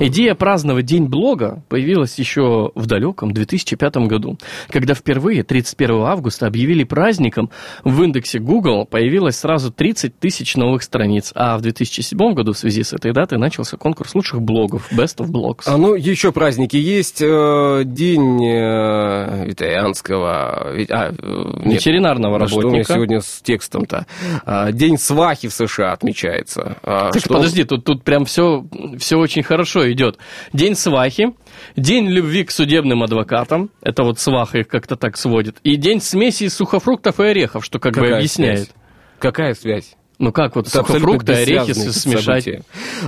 [0.00, 4.38] Идея праздновать День блога появилась еще в далеком 2005 году,
[4.70, 7.50] когда впервые 31 августа объявили праздником,
[7.84, 12.82] в индексе Google появилось сразу 30 тысяч новых страниц, а в 2007 году в связи
[12.82, 15.62] с этой датой начался конкурс лучших блогов Best of Blogs.
[15.66, 17.22] А ну, еще праздники есть.
[17.22, 20.74] Э, День э, ветерианского...
[20.76, 21.74] ве- а, э, нет.
[21.80, 22.92] Ветеринарного Да Что у меня работника.
[22.94, 24.06] сегодня с текстом-то?
[24.44, 26.76] А, День свахи в США отмечается.
[26.82, 28.64] А, Так что- подожди, тут, тут прям все,
[28.98, 30.18] все очень хорошо идет.
[30.52, 31.34] День свахи,
[31.76, 36.44] день любви к судебным адвокатам, это вот сваха их как-то так сводит, и день смеси
[36.44, 38.58] из сухофруктов и орехов, что как бы Какая объясняет.
[38.58, 38.70] связь?
[39.18, 39.96] Какая связь?
[40.18, 42.44] Ну как вот сухофрукты, орехи смешать?
[42.44, 42.62] события.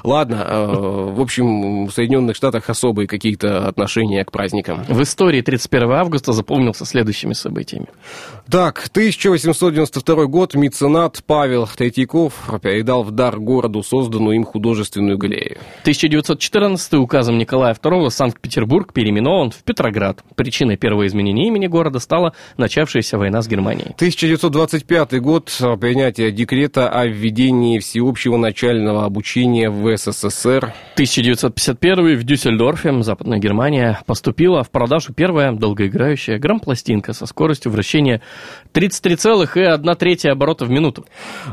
[0.05, 0.67] Ладно, э,
[1.15, 4.85] в общем, в Соединенных Штатах особые какие-то отношения к праздникам.
[4.89, 7.87] В истории 31 августа запомнился следующими событиями.
[8.51, 15.59] Так, 1892 год меценат Павел Третьяков передал в дар городу созданную им художественную галерею.
[15.83, 20.23] 1914 указом Николая II Санкт-Петербург переименован в Петроград.
[20.35, 23.93] Причиной первого изменения имени города стала начавшаяся война с Германией.
[23.95, 25.51] 1925 год
[25.81, 30.75] принятие декрета о введении всеобщего начального обучения в СССР.
[30.95, 38.21] 1951 в Дюссельдорфе, Западная Германия, поступила в продажу первая долгоиграющая грампластинка со скоростью вращения
[38.75, 41.05] 33,1 оборота в минуту.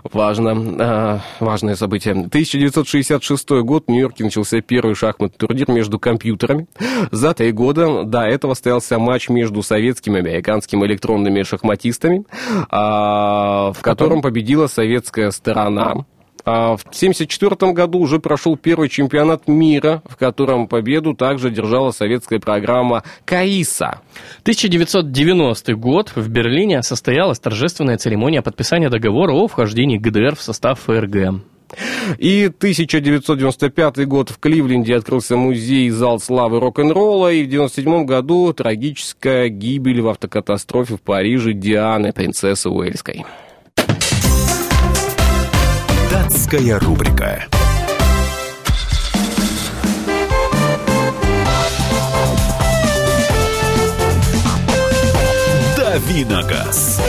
[0.04, 2.14] Важно, э, важное событие.
[2.14, 6.66] 1966 год в Нью-Йорке начался первый шахматный турнир между компьютерами.
[7.12, 12.26] За три года до этого состоялся матч между советскими и американскими электронными шахматистами,
[12.70, 16.06] а, в котором победила советская сторона.
[16.46, 22.40] А В 1974 году уже прошел первый чемпионат мира, в котором победу также держала советская
[22.40, 24.02] программа «КАИСа».
[24.44, 31.42] 1990 год в Берлине состоялась торжественная церемония подписания договора о вхождении ГДР в состав ФРГ.
[32.20, 39.50] И 1995 год в Кливленде открылся музей «Зал славы рок-н-ролла», и в 1997 году трагическая
[39.50, 43.26] гибель в автокатастрофе в Париже Дианы, принцессы Уэльской.
[46.16, 47.43] Датская рубрика.
[55.76, 57.01] Давиногаз.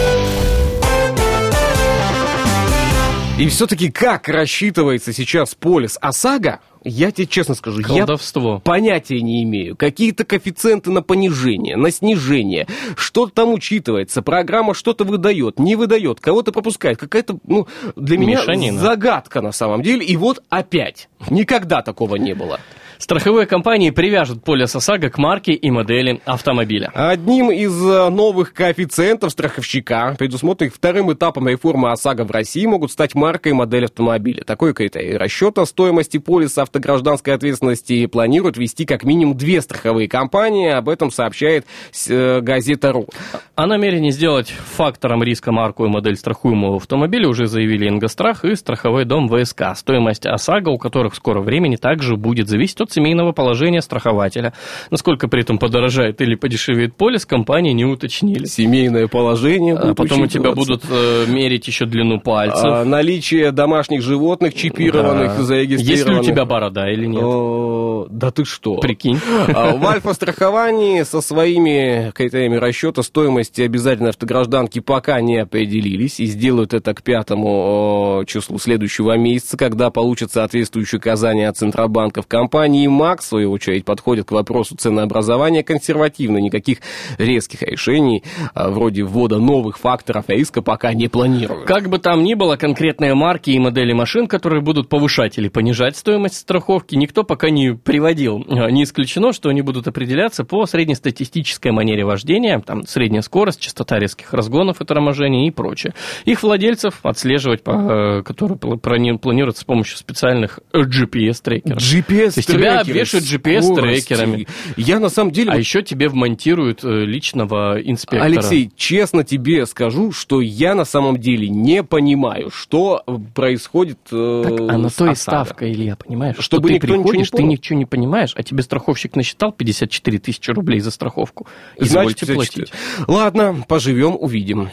[3.39, 8.61] И все-таки как рассчитывается сейчас полис ОСАГО, я тебе честно скажу, я Колдовство.
[8.64, 9.76] понятия не имею.
[9.76, 12.66] Какие-то коэффициенты на понижение, на снижение.
[12.97, 14.22] Что там учитывается?
[14.22, 16.97] Программа что-то выдает, не выдает, кого-то пропускает.
[16.97, 18.80] Какая-то, ну, для меня Мешанина.
[18.80, 20.07] загадка на самом деле.
[20.07, 21.11] И вот опять.
[21.28, 22.59] Никогда такого не было.
[22.99, 26.90] Страховые компании привяжут полис ОСАГО к марке и модели автомобиля.
[26.94, 33.14] Одним из э, новых коэффициентов страховщика, предусмотренных вторым этапом реформы ОСАГО в России, могут стать
[33.14, 34.44] марка и модель автомобиля.
[34.44, 40.70] Такой критерий расчета стоимости полиса автогражданской ответственности планируют вести как минимум две страховые компании.
[40.70, 41.66] Об этом сообщает
[42.09, 43.09] э, газета «Ру».
[43.57, 49.05] О намерении сделать фактором риска марку и модель страхуемого автомобиля уже заявили Ингострах и страховой
[49.05, 49.76] дом ВСК.
[49.76, 54.53] Стоимость ОСАГО, у которых в скором времени также будет зависеть от семейного положения страхователя.
[54.91, 58.45] Насколько при этом подорожает или подешевеет полис, компании не уточнили.
[58.45, 59.74] Семейное положение.
[59.76, 62.64] А потом у тебя будут э, мерить еще длину пальцев.
[62.64, 65.43] А, наличие домашних животных, чипированных, Да.
[65.43, 65.89] зарегистрированных.
[65.97, 67.22] Есть ли у тебя борода или нет?
[67.22, 68.76] О, Да ты что?
[68.76, 69.18] Прикинь.
[69.49, 76.74] А, В Альфа-страховании со своими критериями расчета стоимости обязательной автогражданки пока не определились и сделают
[76.74, 82.26] это к пятому числу следующего месяца, когда получат соответствующие указания от Центробанков.
[82.26, 86.38] Компании МАК, в свою очередь, подходят к вопросу ценообразования консервативно.
[86.38, 86.78] Никаких
[87.18, 88.22] резких решений,
[88.55, 91.66] а, вроде ввода новых факторов риска, пока не планируют.
[91.66, 95.97] Как бы там ни было, конкретные марки и модели машин, которые будут повышать или понижать
[95.97, 98.45] стоимость страховки, никто пока не приводил.
[98.49, 103.99] А, Не исключено, что они будут определяться по среднестатистической манере вождения, там средняя скорость, частота
[103.99, 105.95] резких разгонов и торможений и прочее.
[106.26, 111.78] Их владельцев отслеживать, по- э, которые пла- плани- планируют с помощью специальных GPS-трекеров.
[111.80, 114.47] GPS То есть тебя обвешивают GPS-трекерами.
[114.76, 118.24] Я на самом деле А еще тебе вмонтируют э, личного инспектора.
[118.24, 123.03] Алексей, честно тебе скажу, что я на самом деле не понимаю, что
[123.34, 126.37] происходит э, Так, а на то и ставка, Илья, понимаешь?
[126.39, 127.49] Чтобы что ты никто ничего не приходишь, ты понял.
[127.77, 131.47] Ничего не понимаешь, а тебе страховщик насчитал 54 тысячи рублей за страховку.
[131.77, 132.66] Значит, Извольте 54.
[132.66, 132.72] платить.
[133.07, 134.70] Ладно, поживем, увидим.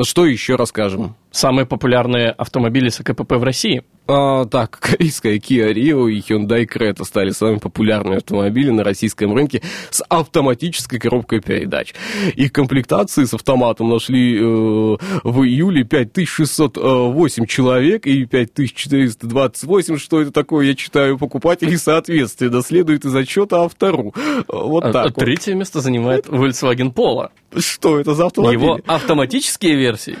[0.00, 1.16] Что еще расскажем?
[1.30, 3.82] Самые популярные автомобили с АКПП в России.
[4.14, 9.62] А, так, корейская Kia Rio и Hyundai Creta стали самыми популярными автомобилями на российском рынке
[9.90, 11.94] с автоматической коробкой передач.
[12.34, 20.66] Их комплектации с автоматом нашли э, в июле 5608 человек и 5428, что это такое,
[20.66, 24.14] я читаю, покупателей соответственно, следует из отчета автору.
[24.48, 25.24] Вот А- так а вот.
[25.24, 27.30] Третье место занимает Volkswagen Polo.
[27.56, 28.60] Что это за автомобиль?
[28.60, 30.18] Его автоматические версии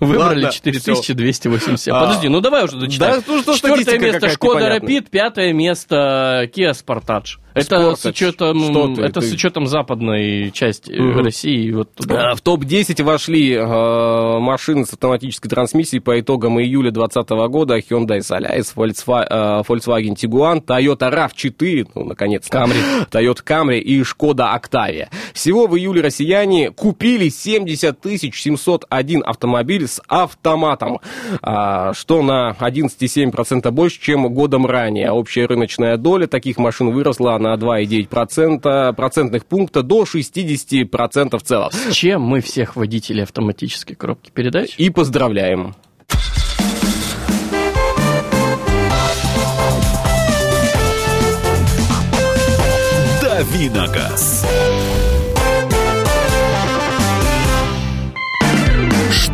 [0.00, 1.88] выбрали Ладно, 4280.
[1.92, 3.22] А, Подожди, ну давай уже дочитаем.
[3.26, 4.76] да, ну что Четвертое место Шкода.
[4.76, 7.38] Rapid, пятое место Kia Sportage.
[7.54, 8.10] Это с Sportage.
[8.10, 9.02] учетом, Что ты?
[9.02, 11.20] это с Ты- учетом западной части Мгм.
[11.24, 11.70] России.
[11.70, 12.32] Вот туда.
[12.32, 17.78] А, В топ-10 вошли э, машины с автоматической трансмиссией по итогам июля 2020 года.
[17.78, 22.76] Hyundai Solaris, э, Volkswagen Tiguan, Toyota RAV4, ну, наконец Camry.
[23.10, 25.08] Toyota Camry и Шкода Octavia.
[25.32, 27.96] Всего в июле россияне купили 70
[28.34, 31.00] 701 автомобиль с автоматом,
[31.42, 35.10] а, что на 11,7% больше, чем годом ранее.
[35.10, 41.70] Общая рыночная доля таких машин выросла на 2,9% процентных пункта до 60% в целом.
[41.72, 44.74] С чем мы всех водителей автоматической коробки передач?
[44.78, 45.74] И поздравляем.
[53.22, 54.46] Давиногаз.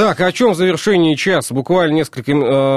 [0.00, 1.52] Так, о чем в завершении часа?
[1.54, 2.34] Буквально несколько э,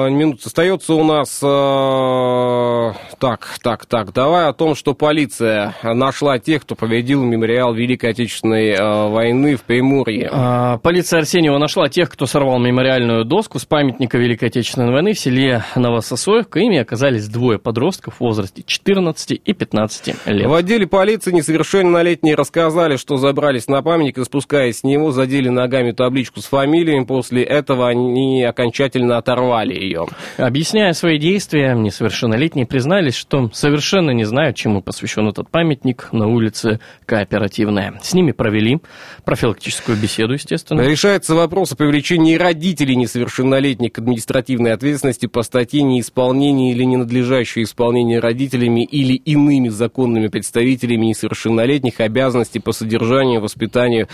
[0.09, 1.39] минут остается у нас.
[1.41, 4.11] э, так, так, так.
[4.11, 9.61] Давай о том, что полиция нашла тех, кто победил мемориал Великой Отечественной э, войны в
[9.61, 10.27] Приморье.
[10.33, 15.19] А, Полиция Арсеньева нашла тех, кто сорвал мемориальную доску с памятника Великой Отечественной войны в
[15.19, 16.59] селе Новососоевка.
[16.59, 20.45] Ими оказались двое подростков в возрасте 14 и 15 лет.
[20.45, 25.93] В отделе полиции несовершеннолетние рассказали, что забрались на памятник и, спускаясь с него, задели ногами
[25.93, 27.12] табличку с фамилиями.
[27.13, 30.07] После этого они окончательно оторвали ее.
[30.37, 36.79] Объясняя свои действия, несовершеннолетние признались, что совершенно не знают, чему посвящен этот памятник на улице
[37.05, 37.99] Кооперативная.
[38.01, 38.79] С ними провели
[39.25, 40.81] профилактическую беседу, естественно.
[40.81, 48.17] Решается вопрос о привлечении родителей несовершеннолетних к административной ответственности по статье неисполнение или ненадлежащее исполнение
[48.21, 54.07] родителями или иными законными представителями несовершеннолетних обязанностей по содержанию и воспитанию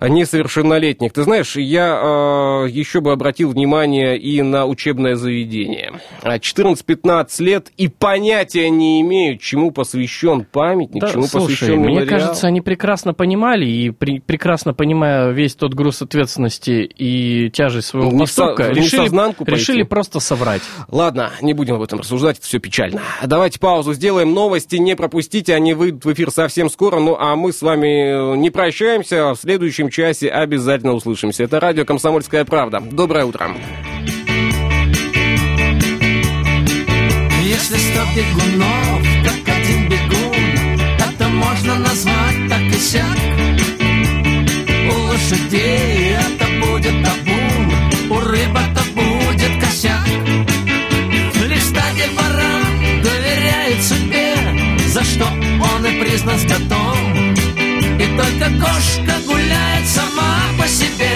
[0.00, 1.12] несовершеннолетних.
[1.12, 2.29] Ты знаешь, я э,
[2.68, 5.92] еще бы обратил внимание и на учебное заведение.
[6.22, 11.88] А 14-15 лет и понятия не имеют, чему посвящен памятник, Да, чему слушай, посвящен мне
[11.94, 12.08] мемориал.
[12.08, 18.10] кажется, они прекрасно понимали и при- прекрасно понимая весь тот груз ответственности и тяжесть своего
[18.10, 19.60] Не со- поступка, в решили, несознанку пойти.
[19.60, 20.62] решили просто соврать.
[20.88, 23.00] Ладно, не будем об этом рассуждать, это все печально.
[23.24, 27.52] Давайте паузу сделаем, новости не пропустите, они выйдут в эфир совсем скоро, ну а мы
[27.52, 31.44] с вами не прощаемся, в следующем часе обязательно услышимся.
[31.44, 32.80] Это радио «Комсомольская правда».
[32.80, 33.50] Доброе утро.
[37.42, 43.18] Если сто бегунов, как один бегун, это можно назвать так и сяк.
[44.88, 47.72] У лошадей это будет табун,
[48.10, 50.06] у рыб это будет косяк.
[51.48, 54.36] Лишь стадия баран доверяет судьбе,
[54.88, 57.34] за что он и признан скотом.
[57.98, 61.10] И только кошка гуляет сама по себе,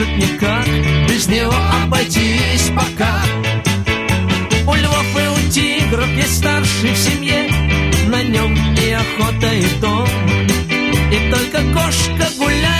[0.00, 0.66] может никак
[1.08, 3.22] Без него обойтись пока.
[4.66, 7.48] У львов и у тигров есть старший в семье
[8.06, 10.08] На нем и охота, и дом.
[11.12, 12.79] И только кошка гуляет